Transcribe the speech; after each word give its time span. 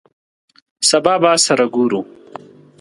سبا 0.89 1.13
به 1.21 1.31
سره 1.45 1.65
ګورو! 1.75 2.01